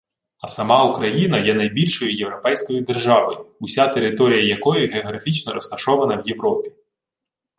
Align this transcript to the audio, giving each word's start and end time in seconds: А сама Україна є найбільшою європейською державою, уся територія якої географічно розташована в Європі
А 0.37 0.47
сама 0.47 0.83
Україна 0.83 1.39
є 1.39 1.53
найбільшою 1.53 2.11
європейською 2.11 2.81
державою, 2.83 3.45
уся 3.59 3.87
територія 3.87 4.43
якої 4.43 4.87
географічно 4.87 5.53
розташована 5.53 6.15
в 6.15 6.27
Європі 6.27 6.71